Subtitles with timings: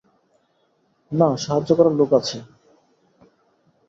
[1.11, 2.37] না, সাহায্য করার লোক আছে।